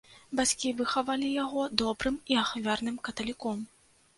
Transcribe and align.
Бацькі 0.37 0.71
выхавалі 0.79 1.29
яго 1.43 1.65
добрым 1.83 2.17
і 2.33 2.41
ахвярным 2.45 2.99
каталіком. 3.11 3.63